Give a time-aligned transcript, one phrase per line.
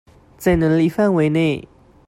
[0.35, 1.67] 在能力範圍內